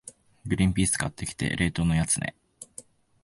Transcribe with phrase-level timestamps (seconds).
[0.47, 2.35] グリンピース買ってきて、冷凍のやつね。